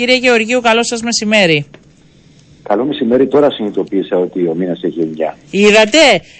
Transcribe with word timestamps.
Κύριε 0.00 0.16
Γεωργίου, 0.16 0.60
καλό 0.60 0.84
σας 0.84 1.02
μεσημέρι. 1.02 1.66
Καλό 2.62 2.84
μεσημέρι, 2.84 3.28
τώρα 3.28 3.50
συνειδητοποίησα 3.50 4.16
ότι 4.16 4.46
ο 4.46 4.54
μήνας 4.54 4.82
έχει 4.82 5.10
9. 5.16 5.36
Είδατε, 5.50 5.98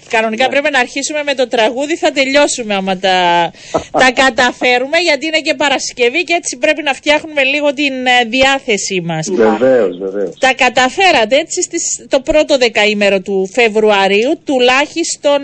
κανονικά 0.09 0.45
ναι. 0.45 0.51
πρέπει 0.51 0.69
να 0.73 0.79
αρχίσουμε 0.79 1.23
με 1.25 1.35
το 1.35 1.49
τραγούδι, 1.49 1.97
θα 1.97 2.13
τελειώσουμε 2.13 2.75
άμα 2.75 2.99
τα, 2.99 3.51
τα 4.03 4.13
καταφέρουμε, 4.13 4.99
γιατί 4.99 5.27
είναι 5.27 5.41
και 5.41 5.55
Παρασκευή 5.55 6.25
και 6.25 6.35
έτσι 6.35 6.57
πρέπει 6.59 6.83
να 6.83 6.95
φτιάχνουμε 6.95 7.43
λίγο 7.43 7.75
την 7.75 8.07
ε, 8.07 8.25
διάθεσή 8.29 9.01
μας. 9.01 9.31
Βεβαίως, 9.31 9.99
βεβαίως. 9.99 10.39
Τα 10.39 10.55
καταφέρατε 10.55 11.37
έτσι 11.37 11.63
στις, 11.63 12.07
το 12.09 12.21
πρώτο 12.21 12.57
δεκαήμερο 12.57 13.21
του 13.21 13.51
Φεβρουαρίου, 13.53 14.41
τουλάχιστον 14.45 15.41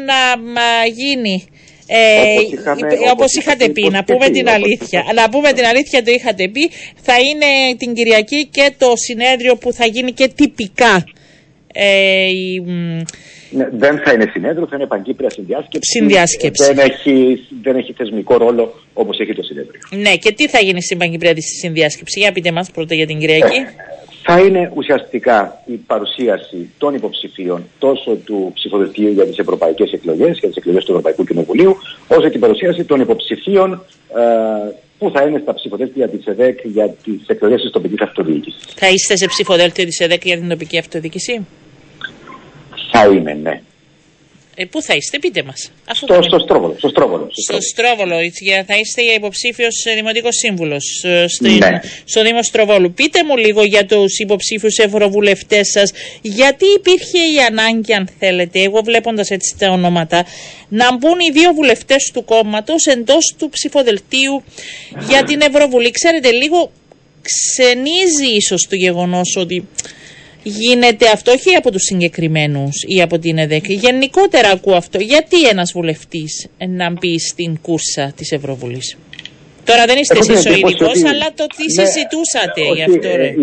να 0.55 0.87
γίνει 0.95 1.45
ε, 1.87 2.39
όπως, 2.39 2.53
είχαμε, 2.53 2.89
όπως, 3.13 3.35
είχατε 3.35 3.69
πει, 3.69 3.89
να 3.91 4.05
πούμε 4.05 4.29
την 4.29 4.49
αλήθεια. 4.49 5.05
Να 5.15 5.29
πούμε 5.29 5.53
την 5.53 5.65
αλήθεια, 5.65 6.03
το 6.03 6.11
είχατε 6.11 6.49
πει. 6.49 6.71
Θα 7.03 7.15
είναι 7.19 7.77
την 7.77 7.95
Κυριακή 7.95 8.47
και 8.47 8.75
το 8.79 8.93
συνέδριο 8.95 9.57
που 9.57 9.73
θα 9.73 9.87
γίνει 9.87 10.13
και 10.13 10.29
τυπικά. 10.35 11.05
Ε, 11.73 12.29
ναι, 13.51 13.69
δεν 13.73 13.99
θα 14.05 14.13
είναι 14.13 14.31
συνέδριο, 14.33 14.67
θα 14.67 14.77
είναι 14.77 14.87
παγκύπρια 14.87 15.31
συνδιάσκεψη. 15.31 15.91
Συνδιάσκεψη. 15.99 16.75
Δεν 16.75 16.79
έχει, 16.91 17.39
δεν 17.63 17.77
έχει 17.77 17.93
θεσμικό 17.93 18.37
ρόλο 18.37 18.75
όπως 18.95 19.19
έχει 19.19 19.35
το 19.35 19.43
συνέδριο. 19.43 19.81
Ναι, 19.91 20.17
και 20.17 20.33
τι 20.33 20.49
θα 20.49 20.61
γίνει 20.61 20.83
στην 20.83 20.99
παγκύπρια 20.99 21.35
συνδιάσκεψη; 21.61 22.21
Για 22.21 22.33
πείτε 22.33 22.53
μας 22.53 22.71
πρώτα 22.71 22.95
για 22.95 23.07
την 23.07 23.19
Κυριακή. 23.19 23.57
Ε, 23.57 23.96
θα 24.29 24.41
είναι 24.41 24.73
ουσιαστικά 24.75 25.63
η 25.67 25.73
παρουσίαση 25.73 26.71
των 26.79 26.95
υποψηφίων 26.95 27.65
τόσο 27.79 28.15
του 28.25 28.51
ψηφοδελτίου 28.55 29.09
για 29.13 29.27
τις 29.27 29.39
ευρωπαϊκές 29.39 29.93
εκλογές, 29.93 30.39
για 30.39 30.49
τις 30.49 30.57
εκλογές 30.57 30.85
του 30.85 30.91
Ευρωπαϊκού 30.91 31.25
Κοινοβουλίου, 31.25 31.77
όσο 32.09 32.29
και 32.29 32.37
η 32.37 32.41
παρουσίαση 32.41 32.85
των 32.85 33.01
υποψηφίων 33.01 33.73
ε, 33.73 34.23
που 34.99 35.11
θα 35.15 35.23
είναι 35.23 35.39
στα 35.43 35.55
ψηφοδέλτια 35.55 36.09
της 36.09 36.27
ΕΔΕΚ 36.27 36.59
για 36.65 36.89
τις 36.89 37.27
εκλογές 37.27 37.61
της 37.61 37.71
τοπικής 37.71 38.01
αυτοδιοίκησης. 38.01 38.63
Θα 38.77 38.89
είστε 38.89 39.17
σε 39.17 39.27
ψηφοδέλτιο 39.27 39.85
της 39.85 39.99
ΕΔΕΚ 39.99 40.25
για 40.25 40.37
την 40.37 40.49
τοπική 40.49 40.79
αυτοδιοίκηση; 40.79 41.47
Θα 42.93 43.07
είμαι, 43.07 43.33
ναι. 43.35 43.61
Ε, 44.59 44.65
πού 44.65 44.83
θα 44.83 44.95
είστε, 44.95 45.19
πείτε 45.19 45.43
μας. 45.43 45.71
Στο, 45.93 46.23
στο, 46.23 46.39
Στρόβολο. 46.39 46.75
Στο 46.79 46.89
Στρόβολο, 46.89 47.29
στο 47.31 47.61
Στρόβολο. 47.61 48.15
θα 48.67 48.77
είστε 48.79 49.03
για 49.03 49.15
υποψήφιο 49.15 49.69
Δημοτικός 49.95 50.37
Σύμβουλος 50.37 50.85
ναι. 51.41 51.81
στο 52.05 52.23
Δήμο 52.23 52.43
Στροβόλου. 52.43 52.93
Πείτε 52.93 53.25
μου 53.25 53.37
λίγο 53.37 53.65
για 53.65 53.87
τους 53.87 54.19
υποψήφιους 54.19 54.77
ευρωβουλευτές 54.79 55.69
σας, 55.71 55.93
γιατί 56.23 56.65
υπήρχε 56.77 57.19
η 57.19 57.39
ανάγκη, 57.49 57.93
αν 57.93 58.09
θέλετε, 58.19 58.63
εγώ 58.63 58.81
βλέποντας 58.85 59.31
έτσι 59.31 59.57
τα 59.59 59.71
ονόματα, 59.71 60.27
να 60.69 60.97
μπουν 60.97 61.19
οι 61.21 61.31
δύο 61.33 61.53
βουλευτές 61.53 62.11
του 62.13 62.25
κόμματος 62.25 62.87
εντός 62.87 63.35
του 63.39 63.49
ψηφοδελτίου 63.49 64.43
για 65.09 65.23
την 65.23 65.41
Ευρωβουλή. 65.41 65.91
Ξέρετε, 65.91 66.31
λίγο 66.31 66.73
ξενίζει 67.23 68.37
ίσως 68.37 68.67
το 68.69 68.77
γεγονός 68.77 69.37
ότι 69.37 69.69
γίνεται 70.49 71.09
αυτό, 71.09 71.33
όχι 71.33 71.55
από 71.55 71.71
τους 71.71 71.83
συγκεκριμένους 71.83 72.85
ή 72.87 73.03
από 73.03 73.19
την 73.19 73.39
ΕΔΕΚ. 73.39 73.65
Γενικότερα 73.69 74.49
ακούω 74.49 74.75
αυτό. 74.75 74.99
Γιατί 74.99 75.47
ένας 75.47 75.73
βουλευτής 75.73 76.47
να 76.69 76.91
μπει 76.91 77.19
στην 77.19 77.61
κούρσα 77.61 78.13
της 78.17 78.33
Ευρωβουλής; 78.33 78.97
Τώρα 79.65 79.85
δεν 79.87 79.97
είστε 79.99 80.19
εσείς 80.19 80.47
ο 80.47 80.53
ειδικός, 80.53 81.05
αλλά 81.05 81.27
το 81.35 81.47
τι 81.57 81.81
ναι, 81.81 81.85
συζητούσατε 81.85 82.63
γι' 82.75 82.83
αυτό. 82.83 83.17
Ρε. 83.17 83.35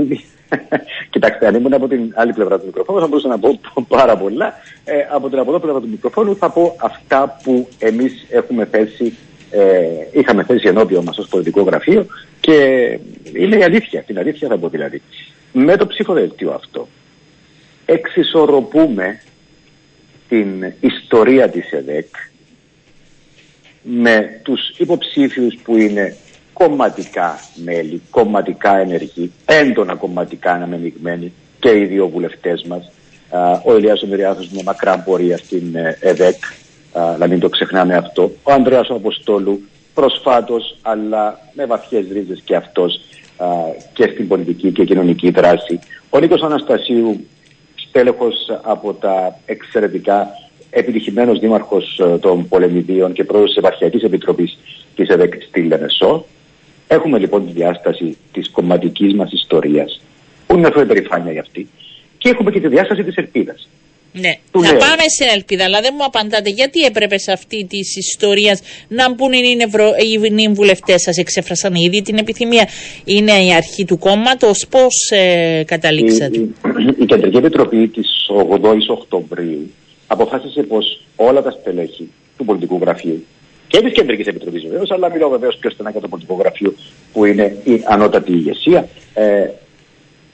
Κοιτάξτε, 1.09 1.48
αν 1.48 1.56
ήμουν 1.56 1.74
από 1.74 1.88
την 1.88 2.12
άλλη 2.16 2.34
πλευρά 2.34 2.59
του 2.59 2.66
μικροφόνου 2.66 3.00
θα 3.00 3.08
μπορούσα 3.08 3.28
να 3.28 3.40
πω 3.40 3.59
πάρα 3.98 4.18
πολλά. 4.18 4.54
Ε, 4.84 4.94
από 5.12 5.30
την 5.30 5.40
από 5.40 5.59
πλευρά 5.59 5.80
του 5.80 5.90
μικροφόνου 5.90 6.36
θα 6.36 6.50
πω 6.50 6.76
αυτά 6.80 7.40
που 7.44 7.68
εμείς 7.80 8.26
έχουμε 8.30 8.66
θέσει, 8.66 9.14
ε, 9.52 10.20
είχαμε 10.20 10.44
θέσει 10.44 10.68
ενώπιον 10.68 11.04
μας 11.04 11.18
ως 11.18 11.28
πολιτικό 11.28 11.62
γραφείο 11.62 12.06
και 12.40 12.54
είναι 13.34 13.58
η 13.58 13.64
αλήθεια. 13.64 14.02
Την 14.02 14.20
αλήθεια 14.20 14.48
θα 14.48 14.58
πω 14.58 14.70
δηλαδή 14.70 15.02
με 15.54 15.78
το 15.78 15.88
ψηφοδέλτιο 15.88 16.52
αυτό 16.52 16.88
εξισορροπούμε 17.86 19.22
την 20.30 20.73
ιστορία 20.80 21.50
της 21.50 21.72
ΕΔΕΚ 21.72 22.16
με 23.81 24.40
τους 24.44 24.69
υποψήφιους 24.78 25.56
που 25.63 25.78
είναι 25.78 26.16
κομματικά 26.53 27.40
μέλη, 27.56 28.02
κομματικά 28.09 28.78
ενεργοί, 28.78 29.31
έντονα 29.46 29.96
κομματικά 29.96 30.52
αναμενιγμένοι 30.52 31.34
και 31.59 31.78
οι 31.78 31.86
δύο 31.86 32.08
βουλευτές 32.08 32.63
μας. 32.63 32.92
Ο 33.63 33.78
Ηλίας 33.78 34.02
Ομηριάδος 34.02 34.50
με 34.50 34.62
μακρά 34.63 35.00
πορεία 35.00 35.38
στην 35.38 35.75
ε, 35.75 35.97
ΕΔΕΚ, 36.00 36.44
να 37.18 37.28
μην 37.28 37.40
το 37.40 37.50
ξεχνάμε 37.50 37.96
αυτό. 37.96 38.31
Ο 38.44 38.52
Ανδρέας 38.52 38.90
Αποστόλου 38.90 39.62
προσφάτως 39.94 40.78
αλλά 40.81 41.40
με 41.53 41.66
βαθιές 41.66 42.06
ρίζες 42.12 42.42
και 42.44 42.56
αυτός 42.56 43.02
και 43.94 44.09
στην 44.13 44.27
πολιτική 44.27 44.71
και 44.71 44.83
κοινωνική 44.83 45.29
δράση. 45.29 45.79
Ο 46.09 46.19
Νίκος 46.19 46.41
Αναστασίου, 46.41 47.25
στέλεχος 47.75 48.35
από 48.61 48.94
τα 48.94 49.39
εξαιρετικά 49.45 50.27
επιτυχημένος 50.69 51.39
δήμαρχος 51.39 51.99
ε, 51.99 52.17
των 52.17 52.47
Πολεμιδίων 52.47 53.13
και 53.13 53.23
πρόεδρος 53.23 53.53
της 53.53 53.63
Επαρχιακής 53.63 54.03
Επιτροπής 54.03 54.57
της 54.95 55.09
ΕΔΕΚ 55.09 55.33
στη 55.47 55.61
Λεμεσό. 55.61 56.25
Έχουμε 56.88 57.17
λοιπόν 57.17 57.45
τη 57.45 57.51
διάσταση 57.51 58.17
της 58.31 58.49
κομματικής 58.49 59.13
μας 59.13 59.31
ιστορίας, 59.31 60.01
που 60.47 60.57
είναι 60.57 60.67
αυτό 60.67 60.81
υπερηφάνεια 60.81 61.31
για 61.31 61.41
αυτή, 61.41 61.67
και 62.17 62.29
έχουμε 62.29 62.51
και 62.51 62.59
τη 62.59 62.67
διάσταση 62.67 63.03
της 63.03 63.15
ελπίδας. 63.15 63.69
Ναι, 64.13 64.34
θα 64.51 64.75
πάμε 64.75 65.03
στην 65.16 65.28
ελπίδα, 65.34 65.63
αλλά 65.63 65.81
δεν 65.81 65.94
μου 65.97 66.03
απαντάτε 66.03 66.50
γιατί 66.50 66.81
έπρεπε 66.81 67.18
σε 67.18 67.31
αυτή 67.31 67.66
της 67.66 67.96
ιστορίας 67.96 68.62
να 68.88 69.13
μπουν 69.13 69.34
οι, 69.34 69.56
νευρο... 69.56 69.91
οι 69.97 70.47
βουλευτές 70.47 71.01
σας. 71.01 71.18
Εξέφρασαν 71.18 71.75
ήδη 71.75 72.01
την 72.01 72.18
επιθυμία; 72.18 72.68
Είναι 73.06 73.31
η 73.31 73.53
αρχή 73.53 73.85
του 73.85 73.97
κόμματος. 73.97 74.66
Πώς 74.69 75.09
ε, 75.09 75.63
καταλήξατε; 75.68 76.38
Η, 76.38 76.41
η, 76.41 76.96
η 77.00 77.06
Κεντρική 77.06 77.38
Επιτροπή 77.38 77.88
της 77.88 78.07
8η 78.62 78.78
Οκτωβρίου 78.88 79.72
αποφάσισε 80.07 80.63
πως 80.63 81.01
όλα 81.16 81.41
τα 81.41 81.51
στελέχη 81.51 82.09
του 82.38 82.45
πολιτικού 82.45 82.78
γραφείου 82.81 83.25
και 83.68 83.81
της 83.81 83.91
Κεντρικής 83.94 84.28
Επιτροπής 84.28 84.63
βεβαίως, 84.63 84.91
αλλά 84.91 85.12
μιλάω 85.12 85.30
βεβαίως 85.30 85.57
πιο 85.57 85.69
στενά 85.69 85.90
για 85.90 86.01
το 86.01 86.07
πολιτικό 86.07 86.35
γραφείο 86.35 86.74
που 87.13 87.25
είναι 87.25 87.57
η 87.63 87.84
ανώτατη 87.85 88.31
ηγεσία, 88.31 88.88
ε, 89.13 89.50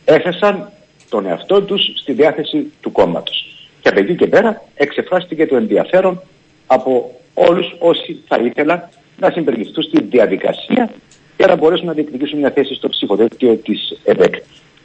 έθεσαν 0.05 0.71
τον 1.09 1.25
εαυτό 1.25 1.61
τους 1.61 1.81
στη 2.01 2.13
διάθεση 2.13 2.71
του 2.81 2.91
κόμματος. 2.91 3.48
Και 3.89 3.95
από 3.95 4.03
εκεί 4.03 4.15
και 4.15 4.27
πέρα 4.27 4.61
εξεφράστηκε 4.75 5.47
το 5.47 5.55
ενδιαφέρον 5.55 6.21
από 6.67 7.11
όλους 7.33 7.75
όσοι 7.79 8.23
θα 8.27 8.37
ήθελαν 8.37 8.89
να 9.17 9.29
συμπεριληφθούν 9.29 9.83
στη 9.83 10.03
διαδικασία 10.03 10.89
για 11.37 11.47
να 11.47 11.55
μπορέσουν 11.55 11.85
να 11.85 11.93
διεκδικήσουν 11.93 12.39
μια 12.39 12.51
θέση 12.51 12.73
στο 12.73 12.89
ψηφοδέλτιο 12.89 13.55
της 13.55 13.99
ΕΔΕΚ. 14.03 14.35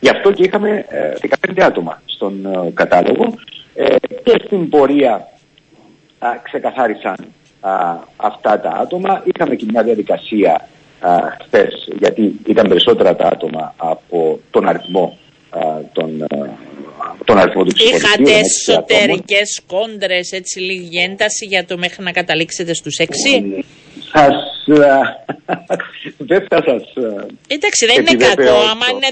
Γι' 0.00 0.08
αυτό 0.08 0.32
και 0.32 0.42
είχαμε 0.42 0.84
15 1.46 1.56
ε, 1.56 1.64
άτομα 1.64 2.02
στον 2.04 2.46
ε, 2.46 2.70
κατάλογο 2.74 3.34
ε, 3.74 3.96
και 4.22 4.40
στην 4.44 4.68
πορεία 4.68 5.28
ξεκαθάρισαν 6.42 7.16
αυτά 8.16 8.60
τα 8.60 8.70
άτομα. 8.70 9.22
Είχαμε 9.24 9.54
και 9.54 9.66
μια 9.68 9.82
διαδικασία 9.82 10.68
χθες, 11.44 11.88
γιατί 11.98 12.40
ήταν 12.46 12.68
περισσότερα 12.68 13.16
τα 13.16 13.26
άτομα 13.26 13.74
από 13.76 14.40
τον 14.50 14.68
αριθμό 14.68 15.18
των 15.92 16.26
τον 17.24 17.38
αριθμό 17.38 17.64
του 17.64 17.72
Είχατε 17.76 18.32
εσωτερικές 18.38 19.62
κόντρες, 19.66 20.32
έτσι 20.32 20.60
λίγη 20.60 20.98
ένταση 20.98 21.44
για 21.44 21.64
το 21.64 21.78
μέχρι 21.78 22.02
να 22.02 22.10
καταλήξετε 22.12 22.74
στους 22.74 22.96
6. 22.98 23.04
Σας, 24.12 24.34
δεν 26.30 26.46
θα 26.48 26.62
σας. 26.66 26.82
Εντάξει, 27.46 27.86
δεν 27.86 27.96
είναι 28.00 28.24
κακό. 28.24 28.54
Άμα 28.70 28.86
είναι 28.92 29.08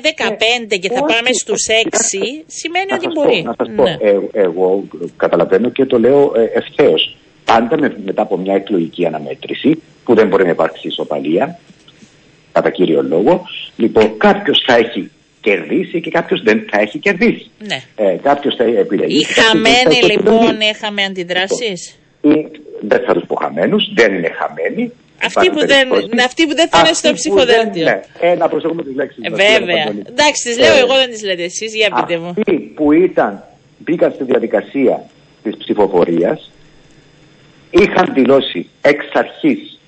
15 0.72 0.78
και 0.80 0.88
θα 0.88 1.00
πάμε 1.00 1.32
στους 1.40 1.66
6, 1.90 2.44
σημαίνει 2.46 2.92
ότι 2.92 3.06
μπορεί. 3.14 3.42
Να 3.42 3.54
σας 3.58 3.68
πω, 3.76 3.82
ναι. 3.82 3.96
ε, 4.00 4.18
εγώ 4.32 4.84
καταλαβαίνω 5.16 5.70
και 5.70 5.84
το 5.84 5.98
λέω 5.98 6.32
ε, 6.36 6.58
ευθέως. 6.58 7.16
Πάντα 7.44 7.92
μετά 8.04 8.22
από 8.22 8.36
μια 8.36 8.54
εκλογική 8.54 9.06
αναμέτρηση, 9.06 9.82
που 10.04 10.14
δεν 10.14 10.28
μπορεί 10.28 10.44
να 10.44 10.50
υπάρξει 10.50 10.88
ισοπαλία, 10.88 11.58
κατά 12.52 12.70
κύριο 12.70 13.02
λόγο, 13.02 13.42
λοιπόν, 13.76 14.16
κάποιος 14.16 14.62
θα 14.66 14.74
έχει 14.74 15.10
κερδίσει 15.42 16.00
και 16.00 16.10
κάποιος 16.10 16.42
δεν 16.42 16.66
θα 16.70 16.80
έχει 16.80 16.98
κερδίσει. 16.98 17.50
Ναι. 17.58 17.82
Ε, 17.96 18.16
κάποιος 18.22 18.54
θα 18.56 18.64
επιλεγεί. 18.64 19.18
Οι 19.18 19.22
χαμένοι 19.22 20.12
λοιπόν 20.12 20.60
είχαμε 20.60 21.02
αντιδράσεις; 21.02 21.98
Λοιπόν, 22.22 22.50
δεν 22.80 23.00
θα 23.06 23.12
τους 23.12 23.24
πω 23.26 23.34
χαμένους, 23.34 23.92
δεν 23.94 24.14
είναι 24.14 24.30
χαμένοι. 24.40 24.92
Αυτοί 25.24 25.50
που, 25.50 25.66
δεν, 25.66 25.88
αυτοί 26.24 26.46
που 26.46 26.54
δεν 26.54 26.68
θα 26.68 26.78
είναι 26.78 26.92
στο 26.92 27.12
ψηφοδέλτιο. 27.12 27.84
Ναι, 27.84 28.00
ε, 28.20 28.34
να 28.34 28.48
προσέχουμε 28.48 28.82
τις 28.82 28.94
λέξεις. 28.94 29.24
Ε, 29.24 29.30
βέβαια. 29.30 29.84
Εντάξει, 30.08 30.48
τις 30.48 30.58
λέω 30.58 30.74
ε, 30.76 30.78
εγώ, 30.78 30.94
δεν 30.94 31.10
τις 31.10 31.22
λέτε 31.22 31.42
εσείς, 31.42 31.74
για 31.74 31.90
πείτε 31.90 32.18
μου. 32.18 32.28
Αυτοί 32.28 32.56
που 32.74 32.92
ήταν, 32.92 33.44
μπήκαν 33.78 34.12
στη 34.12 34.24
διαδικασία 34.24 35.04
της 35.42 35.56
ψηφοφορίας 35.56 36.50
είχαν 37.70 38.14
δηλώσει 38.14 38.68
εξ 38.80 39.04
αρχής 39.12 39.78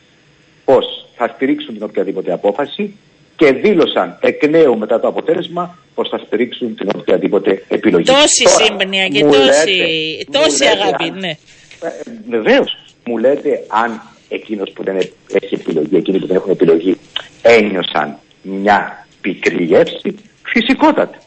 πως 0.64 1.08
θα 1.16 1.28
στηρίξουν 1.34 1.74
την 1.74 1.82
οποιαδήποτε 1.82 2.32
απόφαση 2.32 2.96
και 3.36 3.52
δήλωσαν 3.52 4.18
εκ 4.20 4.48
νέου 4.48 4.78
μετά 4.78 5.00
το 5.00 5.08
αποτέλεσμα 5.08 5.78
πως 5.94 6.08
θα 6.08 6.18
στηρίξουν 6.18 6.76
την 6.76 6.88
οποιαδήποτε 6.96 7.64
επιλογή. 7.68 8.04
Τόση 8.04 8.48
σύμπνοια 8.48 9.08
και 9.08 9.24
τόση, 9.24 10.26
τόση 10.30 10.64
αγάπη, 10.64 11.10
ναι. 11.10 11.30
Ε, 11.30 11.88
Βεβαίως. 12.28 12.78
Μου 13.06 13.18
λέτε 13.18 13.64
αν 13.68 14.00
εκείνος 14.28 14.70
που 14.70 14.82
δεν 14.82 14.96
έχει 15.32 15.54
επιλογή, 15.54 15.96
εκείνοι 15.96 16.18
που 16.18 16.26
δεν 16.26 16.36
έχουν 16.36 16.50
επιλογή 16.50 16.96
ένιωσαν 17.42 18.18
μια 18.42 19.06
πικρή 19.20 19.64
γεύση, 19.64 20.14
Φυσικότατα. 20.42 21.18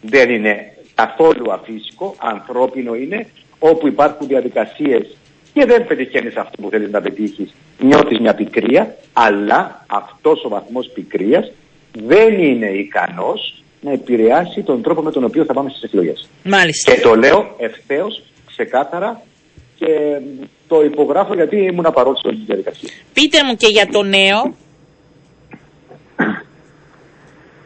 Δεν 0.00 0.30
είναι 0.30 0.72
καθόλου 0.94 1.52
αφύσικο, 1.52 2.14
ανθρώπινο 2.18 2.94
είναι, 2.94 3.26
όπου 3.58 3.86
υπάρχουν 3.86 4.26
διαδικασίες 4.26 5.16
και 5.52 5.64
δεν 5.66 5.86
πετυχαίνεις 5.86 6.36
αυτό 6.36 6.62
που 6.62 6.68
θέλεις 6.70 6.90
να 6.90 7.00
πετύχεις. 7.00 7.54
Νιώθεις 7.78 8.18
μια 8.18 8.34
πικρία, 8.34 8.96
αλλά 9.12 9.84
αυτός 9.86 10.44
ο 10.44 10.48
βαθμός 10.48 10.90
πικρίας 10.94 11.52
δεν 11.92 12.38
είναι 12.38 12.66
ικανός 12.66 13.62
να 13.80 13.92
επηρεάσει 13.92 14.62
τον 14.62 14.82
τρόπο 14.82 15.02
με 15.02 15.10
τον 15.10 15.24
οποίο 15.24 15.44
θα 15.44 15.52
πάμε 15.52 15.70
στις 15.70 15.82
εκλογές. 15.82 16.28
Μάλιστα. 16.44 16.94
Και 16.94 17.00
το 17.00 17.14
λέω 17.14 17.54
ευθέως, 17.58 18.22
ξεκάθαρα 18.46 19.22
και 19.76 19.86
το 20.68 20.84
υπογράφω 20.84 21.34
γιατί 21.34 21.56
ήμουν 21.56 21.86
απαρόντ 21.86 22.16
σε 22.16 22.26
όλη 22.26 22.36
τη 22.36 22.44
διαδικασία. 22.44 22.88
Πείτε 23.12 23.44
μου 23.44 23.56
και 23.56 23.66
για 23.66 23.86
το 23.86 24.02
νέο. 24.02 24.54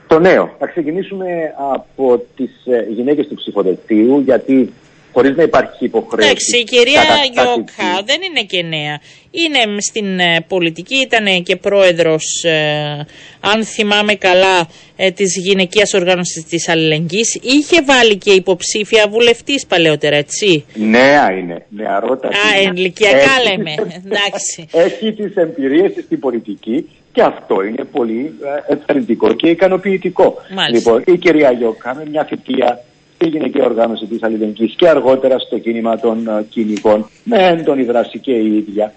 Το 0.07 0.19
νέο. 0.19 0.55
Θα 0.59 0.67
ξεκινήσουμε 0.67 1.55
από 1.73 2.25
τις 2.37 2.51
ε, 2.65 2.87
γυναίκες 2.91 3.27
του 3.27 3.35
ψηφοδελτίου 3.35 4.21
γιατί 4.21 4.73
χωρίς 5.15 5.37
να 5.37 5.43
υπάρχει 5.43 5.85
υποχρέωση. 5.85 6.29
Εντάξει, 6.29 6.59
η 6.59 6.65
κυρία 6.65 7.03
Γιώκα 7.33 8.03
δεν 8.05 8.21
είναι 8.23 8.43
και 8.43 8.63
νέα. 8.63 9.01
Είναι 9.31 9.81
στην 9.81 10.19
ε, 10.19 10.45
πολιτική, 10.49 10.95
ήταν 10.97 11.43
και 11.43 11.57
πρόεδρος, 11.57 12.45
ε, 12.45 13.07
αν 13.41 13.65
θυμάμαι 13.65 14.15
καλά, 14.15 14.69
ε, 14.97 15.11
της 15.11 15.37
γυναικείας 15.37 15.95
οργάνωσης 15.95 16.45
της 16.45 16.69
Αλληλεγγύης. 16.69 17.39
Είχε 17.43 17.83
βάλει 17.83 18.17
και 18.17 18.31
υποψήφια 18.31 19.07
βουλευτής 19.09 19.67
παλαιότερα, 19.67 20.17
έτσι; 20.17 20.65
Νέα 20.75 21.33
είναι, 21.33 21.67
νεαρότατη. 21.69 22.35
Α, 22.37 22.73
ηλικιακά 22.73 23.35
λέμε. 23.49 23.73
Εντάξει. 24.07 24.69
Έχει 24.87 25.13
τις 25.13 25.35
εμπειρίες 25.35 25.93
στην 26.05 26.19
πολιτική 26.21 26.89
και 27.13 27.23
αυτό 27.23 27.63
είναι 27.63 27.85
πολύ 27.85 28.35
ευθαρρυντικό 28.69 29.33
και 29.33 29.49
ικανοποιητικό. 29.49 30.35
Μάλιστα. 30.55 30.91
Λοιπόν, 30.93 31.15
η 31.15 31.19
κυρία 31.19 31.51
Γιώκα 31.51 31.95
με 31.95 32.07
μια 32.11 32.25
θητεία 32.25 32.85
στη 33.25 33.37
γυναική 33.37 33.63
οργάνωση 33.63 34.07
της 34.07 34.23
αλληλεγγύης 34.23 34.75
και 34.75 34.89
αργότερα 34.89 35.39
στο 35.39 35.59
κίνημα 35.59 35.99
των 35.99 36.29
uh, 36.29 36.45
κοινικών 36.49 37.07
με 37.25 37.47
έντονη 37.47 37.83
δράση 37.83 38.19
και 38.19 38.33
η 38.33 38.57
ίδια 38.57 38.93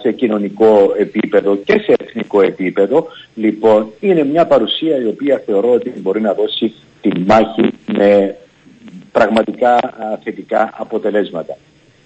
σε 0.00 0.12
κοινωνικό 0.12 0.94
επίπεδο 0.98 1.56
και 1.56 1.72
σε 1.72 1.94
εθνικό 1.98 2.42
επίπεδο. 2.42 3.06
Λοιπόν, 3.34 3.92
είναι 4.00 4.24
μια 4.24 4.46
παρουσία 4.46 4.96
η 4.96 5.06
οποία 5.06 5.42
θεωρώ 5.46 5.72
ότι 5.72 5.92
μπορεί 5.96 6.20
να 6.20 6.32
δώσει 6.32 6.72
τη 7.00 7.10
μάχη 7.26 7.72
με 7.86 8.36
πραγματικά 9.12 9.78
θετικά 10.24 10.70
αποτελέσματα. 10.76 11.56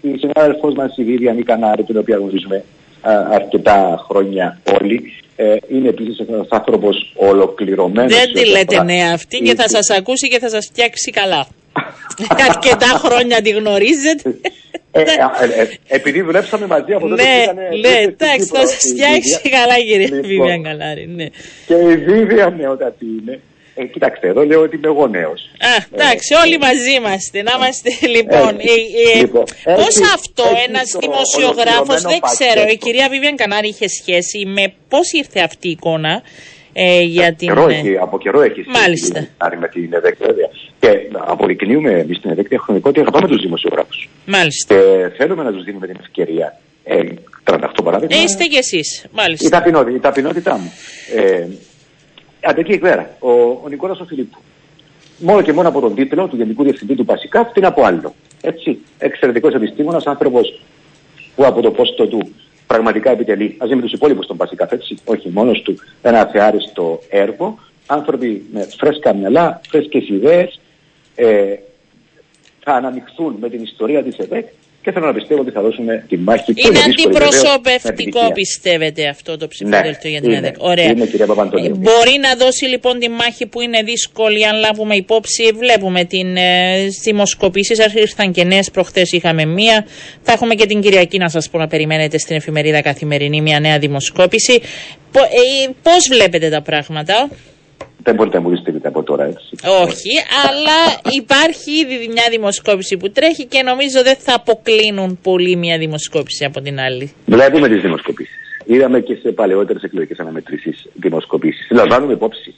Η 0.00 0.16
συνάδελφός 0.16 0.74
μας 0.74 0.96
η 0.96 1.04
Βίβια 1.04 1.32
Νίκανάρη, 1.32 1.82
την 1.82 1.96
οποία 1.96 2.16
γνωρίζουμε 2.16 2.64
αρκετά 3.30 4.04
χρόνια 4.08 4.60
όλοι, 4.80 5.12
ε, 5.36 5.56
είναι 5.68 5.88
επίσης 5.88 6.18
ένας 6.18 6.46
άνθρωπος 6.48 7.12
ολοκληρωμένος. 7.16 8.12
Δεν 8.14 8.32
τη 8.32 8.46
λέτε 8.46 8.82
ναι 8.82 9.10
αυτή 9.12 9.38
και 9.38 9.54
θα 9.54 9.68
σας 9.68 9.90
ακούσει 9.90 10.28
και 10.28 10.38
θα 10.38 10.48
σας 10.48 10.66
φτιάξει 10.66 11.10
καλά. 11.10 11.46
Αρκετά 12.48 12.86
χρόνια 12.86 13.42
τη 13.42 13.50
γνωρίζετε. 13.50 14.34
Ε, 14.94 15.00
ε, 15.00 15.04
ε, 15.60 15.68
επειδή 15.86 16.22
δουλέψαμε 16.22 16.66
μαζί 16.66 16.92
από 16.92 17.08
τότε 17.08 17.22
ναι, 17.22 17.44
που 17.44 17.52
ήταν. 17.52 17.80
Ναι, 17.80 17.98
εντάξει, 17.98 18.46
θα 18.46 18.66
σας 18.66 18.78
φτιάξει 18.92 19.50
καλά, 19.50 19.76
κύριε 19.78 20.06
λοιπόν, 20.06 20.22
Βίβια 20.22 20.60
Καλάρη. 20.62 21.06
Ναι. 21.06 21.26
Και 21.66 21.74
η 21.74 21.96
Βίβια 21.96 22.54
νεότατη 22.58 23.04
είναι. 23.04 23.40
Ε, 23.74 23.84
κοιτάξτε, 23.84 24.28
εδώ 24.28 24.44
λέω 24.44 24.62
ότι 24.62 24.76
είμαι 24.76 24.86
εγώ 24.86 25.06
νέος. 25.06 25.40
Α, 25.42 25.84
εντάξει, 25.92 26.34
όλοι 26.34 26.58
μαζί 26.58 26.92
είμαστε. 26.92 27.42
Να 27.42 27.52
είμαστε 27.56 27.90
λοιπόν. 28.16 28.58
λοιπόν 29.20 29.44
Πώς 29.64 30.00
αυτό 30.14 30.44
ένας 30.68 30.96
δημοσιογράφος, 31.00 32.02
δεν 32.02 32.20
ξέρω, 32.20 32.68
η 32.70 32.76
κυρία 32.76 33.08
Βίβια 33.08 33.32
Κανάρη 33.36 33.68
είχε 33.68 33.88
σχέση 33.88 34.46
με 34.46 34.72
πώς 34.88 35.12
ήρθε 35.12 35.40
αυτή 35.40 35.68
η 35.68 35.70
εικόνα. 35.70 36.22
Ε, 36.74 37.00
για 37.00 37.34
την... 37.34 37.48
καιρό 37.48 37.68
έχει, 37.68 37.96
από 37.96 38.18
καιρό 38.18 38.42
έχει 38.42 38.64
Μάλιστα. 38.66 39.26
με 39.60 39.68
την 39.68 39.92
ΕΔΕΚ 39.92 40.16
βέβαια. 40.18 40.48
Και 40.80 40.88
αποδεικνύουμε 41.12 41.90
εμείς 41.90 42.16
στην 42.16 42.30
ΕΔΕΚ 42.30 42.46
χρονικό 42.60 42.88
ότι 42.88 43.00
αγαπάμε 43.00 43.28
τους 43.28 43.42
δημοσιογράφους. 43.42 44.08
Μάλιστα. 44.26 44.74
Και 44.74 45.10
θέλουμε 45.16 45.42
να 45.42 45.52
τους 45.52 45.64
δίνουμε 45.64 45.86
την 45.86 45.96
ευκαιρία. 46.00 46.58
Ε, 46.84 47.02
38 47.44 47.58
παράδειγμα. 47.84 48.16
Ε, 48.16 48.22
είστε 48.22 48.44
κι 48.44 48.56
εσείς. 48.56 49.04
Μάλιστα. 49.10 49.46
Η, 49.46 49.50
ταπεινότητα, 49.50 49.96
η 49.96 50.00
ταπεινότητά 50.00 50.58
μου. 50.58 50.72
Ε, 51.16 51.46
από 52.42 52.60
εκεί 52.60 52.78
πέρα, 52.78 53.16
ο, 53.18 53.30
ο 53.30 53.64
Νικόλας 53.68 54.00
ο 54.00 54.04
Φιλίππου. 54.04 54.38
Μόνο 55.18 55.42
και 55.42 55.52
μόνο 55.52 55.68
από 55.68 55.80
τον 55.80 55.94
τίτλο 55.94 56.26
του 56.26 56.36
Γενικού 56.36 56.62
Διευθυντή 56.62 56.94
του 56.94 57.04
Πασικά, 57.04 57.46
τι 57.46 57.60
να 57.60 57.72
πω 57.72 57.82
άλλο. 57.82 58.14
Έτσι, 58.40 58.78
εξαιρετικός 58.98 59.54
επιστήμονας, 59.54 60.06
άνθρωπος 60.06 60.60
που 61.34 61.44
από 61.44 61.60
το 61.60 61.70
πόστο 61.70 62.06
του 62.06 62.34
πραγματικά 62.66 63.10
επιτελεί, 63.10 63.56
μαζί 63.60 63.74
με 63.74 63.82
τους 63.82 63.92
υπόλοιπους 63.92 64.26
των 64.26 64.36
Πασικά, 64.36 64.68
έτσι, 64.70 64.98
όχι 65.04 65.28
μόνος 65.28 65.62
του, 65.62 65.78
ένα 66.02 66.20
αθεάριστο 66.20 67.00
έργο. 67.08 67.58
Άνθρωποι 67.86 68.46
με 68.52 68.68
φρέσκα 68.78 69.14
μυαλά, 69.14 69.60
φρέσκες 69.68 70.08
ιδέες, 70.08 70.60
ε, 71.14 71.54
θα 72.60 72.72
αναμειχθούν 72.72 73.36
με 73.40 73.48
την 73.48 73.62
ιστορία 73.62 74.02
της 74.02 74.16
ΕΔΕΚ 74.16 74.46
και 74.82 74.92
θέλω 74.92 75.06
να 75.06 75.12
πιστεύω 75.12 75.40
ότι 75.40 75.50
θα 75.50 75.60
δώσουμε 75.60 76.04
τη 76.08 76.16
μάχη 76.16 76.52
Είναι 76.56 76.78
αντιπροσωπευτικό, 76.86 78.32
πιστεύετε, 78.32 79.08
αυτό 79.08 79.36
το 79.36 79.48
ψηφοδέλτιο 79.48 80.10
ναι, 80.10 80.10
για 80.10 80.20
την 80.20 80.32
ΕΔΕΚ; 80.32 80.54
Ωραία. 80.58 80.84
Είναι, 80.84 81.06
κυρία 81.06 81.26
ε, 81.64 81.68
Μπορεί 81.68 82.18
να 82.20 82.34
δώσει 82.36 82.64
λοιπόν 82.64 82.98
τη 82.98 83.08
μάχη 83.08 83.46
που 83.46 83.60
είναι 83.60 83.82
δύσκολη, 83.82 84.46
αν 84.46 84.58
λάβουμε 84.58 84.94
υπόψη. 84.94 85.52
Βλέπουμε 85.58 86.04
την 86.04 86.36
ε, 86.36 86.86
δημοσκοπήσει. 87.02 87.74
Ήρθαν 87.94 88.32
και 88.32 88.44
νέες 88.44 88.70
προχθές, 88.70 89.12
είχαμε 89.12 89.44
μία. 89.44 89.86
Θα 90.22 90.32
έχουμε 90.32 90.54
και 90.54 90.66
την 90.66 90.80
Κυριακή, 90.80 91.18
να 91.18 91.28
σας 91.28 91.50
πω, 91.50 91.58
να 91.58 91.66
περιμένετε 91.66 92.18
στην 92.18 92.36
εφημερίδα 92.36 92.80
καθημερινή 92.82 93.40
μια 93.40 93.60
νέα 93.60 93.78
δημοσκόπηση. 93.78 94.60
Ε, 95.12 95.70
Πώς 95.82 96.08
βλέπετε 96.10 96.48
τα 96.50 96.62
πράγματα; 96.62 97.28
Δεν 98.02 98.14
μπορείτε 98.14 98.38
να 98.38 98.48
μου 98.48 98.56
στείλετε 98.56 98.88
από 98.88 99.02
τώρα 99.02 99.24
έτσι. 99.24 99.48
Όχι, 99.84 100.10
αλλά 100.48 100.78
υπάρχει 101.10 101.70
ήδη 101.70 102.08
μια 102.08 102.26
δημοσκόπηση 102.30 102.96
που 102.96 103.10
τρέχει 103.10 103.46
και 103.46 103.62
νομίζω 103.62 104.02
δεν 104.02 104.16
θα 104.16 104.34
αποκλίνουν 104.34 105.18
πολύ 105.22 105.56
μια 105.56 105.78
δημοσκόπηση 105.78 106.44
από 106.44 106.60
την 106.60 106.80
άλλη. 106.80 107.12
Βλέπουμε 107.26 107.68
τις 107.68 107.80
δημοσκοπήσεις. 107.80 108.34
Είδαμε 108.64 109.00
και 109.00 109.14
σε 109.14 109.32
παλαιότερες 109.32 109.82
εκλογικές 109.82 110.18
αναμετρήσεις 110.18 110.86
δημοσκοπήσεις. 110.94 111.66
Λαμβάνουμε 111.70 112.12
υπόψη. 112.12 112.54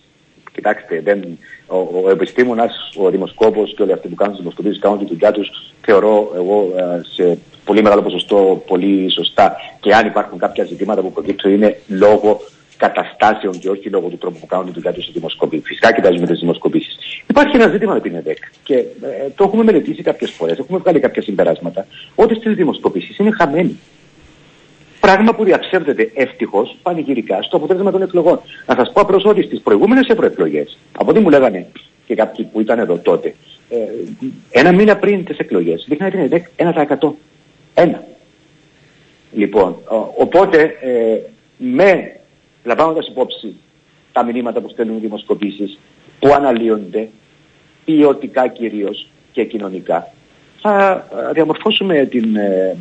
Κοιτάξτε, 0.53 1.01
δεν, 1.05 1.39
ο, 1.67 1.77
ο 2.05 2.11
επιστήμονας, 2.11 2.91
ο 2.97 3.11
δημοσκόπος 3.11 3.75
και 3.77 3.83
όλοι 3.83 3.93
αυτοί 3.93 4.09
που 4.09 4.15
κάνουν 4.15 4.33
τις 4.33 4.43
δημοσκοπήσεις 4.43 4.79
κάνουν 4.79 4.99
τη 4.99 5.05
δουλειά 5.05 5.33
τους, 5.33 5.73
θεωρώ 5.81 6.33
εγώ 6.37 6.73
ε, 6.77 7.01
σε 7.15 7.39
πολύ 7.65 7.83
μεγάλο 7.83 8.03
ποσοστό 8.03 8.63
πολύ 8.67 9.11
σωστά. 9.11 9.57
Και 9.81 9.95
αν 9.95 10.07
υπάρχουν 10.07 10.39
κάποια 10.39 10.65
ζητήματα 10.65 11.01
που 11.01 11.13
προκύπτουν, 11.13 11.53
είναι 11.53 11.81
λόγω 11.89 12.41
καταστάσεων 12.77 13.59
και 13.59 13.69
όχι 13.69 13.89
λόγω 13.89 14.09
του 14.09 14.19
τρόπου 14.19 14.39
που 14.39 14.47
κάνουν 14.47 14.67
τη 14.67 14.73
δουλειά 14.73 14.93
τους 14.93 15.09
οι 15.09 15.11
δημοσκοπήσεις. 15.13 15.67
Φυσικά 15.67 15.93
κοιτάζουμε 15.93 16.27
τις 16.27 16.39
δημοσκοπήσεις. 16.39 16.97
Υπάρχει 17.27 17.57
ένα 17.57 17.69
ζήτημα 17.69 17.93
με 17.93 18.01
την 18.01 18.15
ΕΔΕΚ 18.15 18.39
και 18.63 18.75
ε, 18.75 18.85
το 19.35 19.45
έχουμε 19.45 19.63
μελετήσει 19.65 20.03
κάποιες 20.03 20.31
φορές, 20.31 20.59
έχουμε 20.59 20.79
βγάλει 20.79 21.01
κάποια 21.01 21.23
συμπεράσματα, 21.23 21.87
ότι 22.15 22.35
στις 22.35 22.55
δημοσκοπήσεις 22.55 23.19
είναι 23.19 23.31
χαμένοι. 23.31 23.79
Πράγμα 25.01 25.35
που 25.35 25.45
διαψεύδεται 25.45 26.11
ευτυχώς 26.15 26.77
πανηγυρικά 26.83 27.43
στο 27.43 27.57
αποτέλεσμα 27.57 27.91
των 27.91 28.03
εκλογών. 28.03 28.41
Να 28.67 28.75
σας 28.75 28.93
πω 28.93 29.01
απλώς 29.01 29.25
ότι 29.25 29.43
στις 29.43 29.61
προηγούμενες 29.61 30.07
ευρωεκλογές, 30.09 30.79
από 30.99 31.11
ό,τι 31.11 31.21
μου 31.21 31.29
λέγανε 31.29 31.67
και 32.07 32.15
κάποιοι 32.15 32.45
που 32.45 32.61
ήταν 32.61 32.79
εδώ 32.79 32.99
τότε, 32.99 33.35
ε, 33.69 33.77
ένα 34.51 34.73
μήνα 34.73 34.97
πριν 34.97 35.25
τις 35.25 35.39
εκλογές, 35.39 35.85
δείχνανε 35.89 36.11
την 36.11 36.21
ΕΔΕΚ 36.21 36.47
1%. 36.57 37.15
Ένα. 37.75 38.05
Λοιπόν, 39.33 39.77
οπότε 40.17 40.77
ε, 40.81 41.19
με 41.57 42.19
λαμβάνοντας 42.65 43.07
υπόψη 43.07 43.57
τα 44.13 44.25
μηνύματα 44.25 44.61
που 44.61 44.69
στέλνουν 44.69 44.97
οι 44.97 45.01
δημοσκοπήσεις, 45.01 45.79
που 46.19 46.33
αναλύονται 46.35 47.09
ποιοτικά 47.85 48.49
κυρίως 48.49 49.09
και 49.33 49.45
κοινωνικά, 49.45 50.13
θα 50.61 51.07
διαμορφώσουμε 51.33 52.05
την 52.05 52.37
ε, 52.37 52.77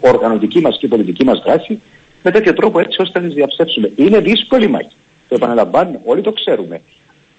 οργανωτική 0.00 0.60
μας 0.60 0.78
και 0.78 0.88
πολιτική 0.88 1.24
μας 1.24 1.42
δράση 1.46 1.82
με 2.22 2.30
τέτοιο 2.30 2.52
τρόπο 2.52 2.78
έτσι 2.78 3.02
ώστε 3.02 3.18
να 3.18 3.26
τις 3.26 3.34
διαψεύσουμε. 3.34 3.92
Είναι 3.96 4.20
δύσκολη 4.20 4.68
μάχη. 4.68 4.96
Το 5.28 5.34
επαναλαμβάνουμε, 5.34 6.00
όλοι 6.04 6.20
το 6.20 6.32
ξέρουμε. 6.32 6.80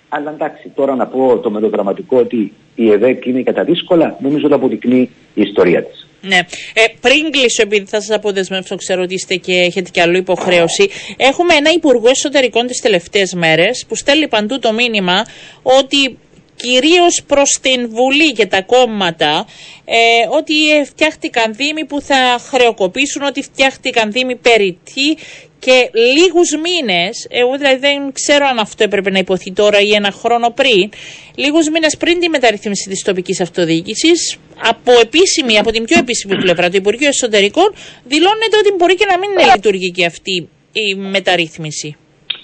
Αλλά 0.10 0.32
εντάξει, 0.32 0.72
τώρα 0.76 0.96
να 0.96 1.08
πω 1.08 1.40
το 1.40 1.50
μελοδραματικό 1.50 2.18
ότι 2.18 2.54
η 2.76 2.92
ΕΔΕΚ 2.92 3.26
είναι 3.26 3.44
κατά 3.44 3.64
δύσκολα, 3.64 4.18
νομίζω 4.20 4.48
το 4.48 4.56
αποδεικνύει 4.56 5.10
η 5.34 5.42
ιστορία 5.42 5.84
της. 5.84 6.08
Ναι. 6.22 6.38
Ε, 6.74 6.84
πριν 7.02 7.32
κλείσω, 7.32 7.62
επειδή 7.62 7.86
θα 7.86 8.02
σας 8.02 8.16
αποδεσμεύσω, 8.16 8.76
ξέρω 8.76 9.02
ότι 9.02 9.14
είστε 9.14 9.36
και 9.36 9.54
έχετε 9.54 9.90
και 9.90 10.02
αλλού 10.02 10.18
υποχρέωση. 10.18 10.90
Έχουμε 11.18 11.54
ένα 11.54 11.70
Υπουργό 11.70 12.10
Εσωτερικών 12.10 12.68
τις 12.68 12.82
τελευταίες 12.82 13.34
μέρες 13.34 13.86
που 13.88 13.96
στέλνει 13.96 14.28
παντού 14.28 14.60
το 14.60 14.74
μήνυμα 14.74 15.26
ότι 15.62 16.18
κυρίως 16.56 17.24
προς 17.28 17.60
την 17.62 17.90
Βουλή 17.90 18.32
και 18.32 18.46
τα 18.46 18.62
κόμματα 18.62 19.46
ε, 19.86 19.98
ότι 20.38 20.54
φτιάχτηκαν 20.86 21.54
δήμοι 21.54 21.86
που 21.86 22.02
θα 22.02 22.40
χρεοκοπήσουν, 22.50 23.22
ότι 23.22 23.42
φτιάχτηκαν 23.42 24.12
δήμοι 24.12 24.36
περιττοί 24.36 25.18
και 25.60 25.90
λίγους 26.16 26.50
μήνες, 26.66 27.28
εγώ 27.30 27.58
δηλαδή 27.58 27.78
δεν 27.78 28.12
ξέρω 28.12 28.46
αν 28.46 28.58
αυτό 28.60 28.84
έπρεπε 28.84 29.10
να 29.10 29.20
υποθεί 29.20 29.52
τώρα 29.52 29.80
ή 29.80 29.92
ένα 29.94 30.12
χρόνο 30.12 30.50
πριν, 30.50 30.90
λίγους 31.36 31.70
μήνες 31.70 31.98
πριν 31.98 32.20
τη 32.20 32.30
μεταρρύθμιση 32.30 32.90
της 32.90 33.02
τοπικής 33.04 33.42
αυτοδιοίκησης, 33.42 34.38
από 34.72 34.92
επίσημη, 35.02 35.58
από 35.58 35.72
την 35.72 35.84
πιο 35.84 35.98
επίσημη 36.00 36.36
πλευρά 36.36 36.70
του 36.70 36.76
Υπουργείου 36.76 37.08
Εσωτερικών, 37.08 37.74
δηλώνεται 38.04 38.58
ότι 38.62 38.74
μπορεί 38.78 38.96
και 38.96 39.06
να 39.06 39.18
μην 39.18 39.30
είναι 39.32 39.54
λειτουργική 39.54 40.06
αυτή 40.06 40.50
η 40.72 40.96
μεταρρύθμιση. 40.96 41.96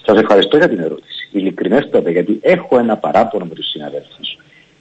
Σας 0.06 0.18
ευχαριστώ 0.18 0.58
για 0.58 0.70
την 0.70 0.80
ερώτηση. 0.80 1.30
ειλικρινέστατα, 1.32 2.10
γιατί 2.10 2.40
έχω 2.42 2.78
ένα 2.78 2.98
παράπονο 2.98 3.46
με 3.46 3.56
τους 3.56 3.70
συναδέλφους. 3.70 4.33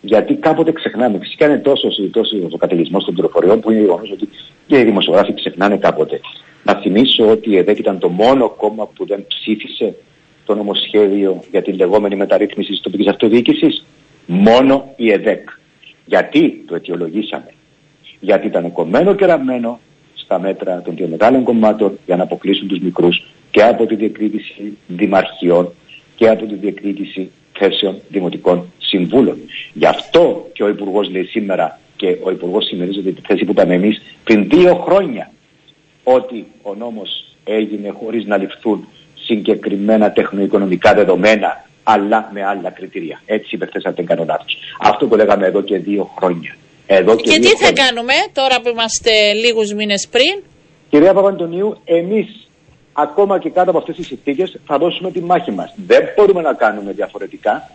Γιατί 0.05 0.35
κάποτε 0.35 0.73
ξεχνάμε. 0.73 1.19
Φυσικά 1.19 1.47
είναι 1.47 1.59
τόσο, 1.59 1.89
τόσο 2.11 2.37
ο 2.51 2.57
καταιγισμός 2.57 3.05
των 3.05 3.15
πληροφοριών 3.15 3.61
που 3.61 3.71
είναι 3.71 3.81
γεγονός 3.81 4.11
ότι 4.11 4.29
και 4.67 4.79
οι 4.79 4.85
δημοσιογράφοι 4.85 5.35
ξεχνάνε 5.35 5.77
κάποτε. 5.77 6.21
Να 6.65 6.75
θυμίσω 6.75 7.31
ότι 7.31 7.51
η 7.51 7.57
ΕΔΕΚ 7.57 7.79
ήταν 7.79 7.99
το 7.99 8.09
μόνο 8.09 8.49
κόμμα 8.49 8.87
που 8.87 9.07
δεν 9.07 9.27
ψήφισε 9.27 9.95
το 10.45 10.55
νομοσχέδιο 10.55 11.41
για 11.51 11.63
την 11.63 11.75
λεγόμενη 11.77 12.17
μεταρρύθμιση 12.17 12.71
της 12.71 12.81
τοπικής 12.81 13.07
αυτοδιοίκησης. 13.07 13.85
Μόνο 14.27 14.93
η 14.97 15.11
ΕΔΕΚ. 15.11 15.49
Γιατί 16.05 16.65
το 16.67 16.75
αιτιολογήσαμε. 16.75 17.51
Γιατί 18.21 18.47
ήταν 18.47 18.73
κομμένο 18.73 19.15
και 19.15 19.27
ραμμένο 19.27 19.81
στα 20.15 20.39
μέτρα 20.39 20.83
των 20.83 20.97
δύο 20.97 21.09
μεγάλων 21.09 21.43
κομμάτων 21.43 21.99
για 22.07 22.17
να 22.17 22.23
αποκλείσουν 22.23 22.69
τους 22.69 22.79
μικρούς 22.79 23.25
και 23.51 23.63
από 23.63 23.87
τη 23.87 23.95
διεκδίκηση 23.95 24.77
δημαρχιών 24.87 25.73
και 26.17 26.29
από 26.29 26.47
τη 26.47 26.55
διεκδίκηση 26.55 27.31
θέσεων 27.53 28.01
δημοτικών 28.09 28.73
συμβούλων. 28.93 29.39
Γι' 29.73 29.87
αυτό 29.87 30.51
και 30.53 30.63
ο 30.63 30.69
Υπουργός 30.69 31.11
λέει 31.11 31.25
σήμερα 31.25 31.79
και 31.97 32.17
ο 32.23 32.31
Υπουργός 32.31 32.65
συμμερίζεται 32.67 33.11
τη 33.11 33.21
θέση 33.27 33.45
που 33.45 33.51
είπαμε 33.51 33.75
εμείς 33.75 34.03
πριν 34.25 34.49
δύο 34.49 34.75
χρόνια 34.75 35.31
ότι 36.05 36.47
ο 36.63 36.75
νόμος 36.75 37.25
έγινε 37.45 37.89
χωρίς 37.89 38.25
να 38.25 38.37
ληφθούν 38.37 38.89
συγκεκριμένα 39.15 40.13
τεχνοοικονομικά 40.13 40.95
δεδομένα 40.95 41.65
αλλά 41.83 42.31
με 42.33 42.45
άλλα 42.45 42.71
κριτήρια. 42.71 43.23
Έτσι 43.27 43.55
υπερθέσατε 43.55 43.95
την 43.95 44.07
κανονά 44.07 44.37
του. 44.37 44.45
Αυτό 44.81 45.07
που 45.07 45.17
λέγαμε 45.17 45.47
εδώ 45.47 45.61
και 45.63 45.79
δύο 45.79 46.11
χρόνια. 46.17 46.57
Εδώ 46.87 47.17
και, 47.17 47.31
και 47.31 47.39
τι 47.39 47.57
θα 47.57 47.73
κάνουμε 47.73 48.13
τώρα 48.33 48.61
που 48.61 48.69
είμαστε 48.69 49.11
λίγους 49.33 49.73
μήνες 49.73 50.09
πριν; 50.11 50.43
Κυρία 50.91 51.13
Παπαντονίου, 51.15 51.77
εμείς 51.85 52.49
ακόμα 52.93 53.39
και 53.39 53.51
κάτω 53.51 53.71
από 53.71 53.79
αυτές 53.79 53.97
τις 53.97 54.07
συνθήκες 54.07 54.59
θα 54.67 54.79
δώσουμε 54.79 55.11
τη 55.11 55.21
μάχη 55.21 55.51
μας. 55.51 55.75
Δεν 55.87 56.03
μπορούμε 56.17 56.43
να 56.43 56.53
κάνουμε 56.53 56.93
διαφορετικά. 56.93 57.71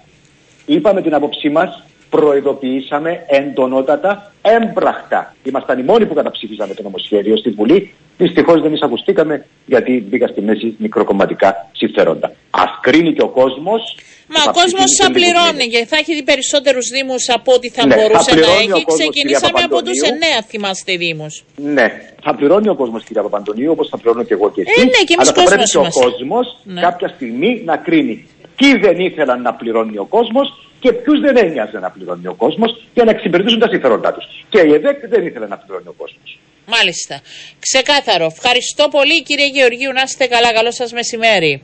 Είπαμε 0.69 1.01
την 1.01 1.13
άποψή 1.13 1.49
μας, 1.49 1.83
προειδοποιήσαμε 2.09 3.25
εντονότατα, 3.27 4.31
έμπραχτα. 4.41 5.35
Ήμασταν 5.43 5.79
οι 5.79 5.83
μόνοι 5.83 6.05
που 6.05 6.13
καταψήφισαμε 6.13 6.73
το 6.73 6.83
νομοσχέδιο 6.83 7.37
στη 7.37 7.49
Βουλή. 7.49 7.93
Δυστυχώς 8.17 8.61
δεν 8.61 8.73
εισακουστήκαμε 8.73 9.45
γιατί 9.65 10.05
μπήκα 10.09 10.27
στη 10.27 10.41
μέση 10.41 10.75
μικροκομματικά 10.77 11.69
συμφέροντα. 11.71 12.27
Α 12.49 12.63
κρίνει 12.81 13.13
και 13.13 13.21
ο 13.23 13.29
κόσμος. 13.29 13.81
Μα 14.27 14.41
ο 14.47 14.51
κόσμος 14.51 14.95
θα 14.99 15.11
πληρώνει 15.11 15.67
και 15.73 15.85
θα 15.85 15.97
έχει 15.97 16.23
περισσότερους 16.23 16.87
Δήμους 16.87 17.29
από 17.29 17.53
ό,τι 17.53 17.69
θα 17.69 17.85
ναι, 17.85 17.95
μπορούσε 17.95 18.31
θα 18.31 18.39
να 18.39 18.51
έχει. 18.61 18.85
Ξεκινήσαμε 18.97 19.61
από 19.63 19.83
τους 19.83 19.99
εννέα, 20.09 20.39
θυμάστε, 20.47 20.97
Δήμους. 20.97 21.43
Ναι, 21.55 21.87
θα 22.23 22.35
πληρώνει 22.35 22.69
ο 22.69 22.75
κόσμος, 22.75 23.03
κυρία 23.03 23.21
Παπαντονίου, 23.21 23.71
όπως 23.71 23.87
θα 23.89 23.97
πληρώνω 23.97 24.23
και 24.23 24.33
εγώ 24.33 24.51
και 24.51 24.61
εσύ. 24.61 24.81
Ε, 24.81 24.83
ναι, 24.83 25.01
και 25.07 25.15
αλλά 25.17 25.31
θα 25.33 25.43
πρέπει 25.43 25.63
και 25.63 25.77
ο 25.77 25.89
κόσμος 26.01 26.57
ναι. 26.63 26.81
κάποια 26.81 27.07
στιγμή 27.07 27.61
να 27.65 27.77
κρίνει 27.77 28.27
τι 28.57 28.77
δεν 28.77 28.99
ήθελαν 28.99 29.41
να 29.41 29.53
πληρώνει 29.53 29.97
ο 29.97 30.05
κόσμος 30.05 30.47
και 30.79 30.93
ποιους 30.93 31.19
δεν 31.19 31.37
ένοιαζε 31.37 31.79
να 31.79 31.89
πληρώνει 31.89 32.27
ο 32.27 32.33
κόσμος 32.33 32.87
για 32.93 33.03
να 33.03 33.11
εξυπηρετήσουν 33.11 33.59
τα 33.59 33.67
συμφέροντά 33.69 34.13
τους. 34.13 34.25
Και 34.49 34.59
η 34.59 34.73
ΕΔΕΚ 34.73 35.07
δεν 35.07 35.25
ήθελε 35.25 35.47
να 35.47 35.57
πληρώνει 35.57 35.87
ο 35.87 35.93
κόσμος. 35.97 36.39
Μάλιστα. 36.65 37.21
Ξεκάθαρο. 37.59 38.25
Ευχαριστώ 38.25 38.87
πολύ 38.91 39.23
κύριε 39.23 39.47
Γεωργίου. 39.47 39.91
Να 39.91 40.01
είστε 40.01 40.25
καλά. 40.25 40.53
Καλό 40.53 40.71
σας 40.71 40.91
μεσημέρι. 40.91 41.61